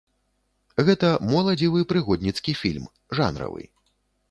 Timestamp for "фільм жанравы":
2.63-3.71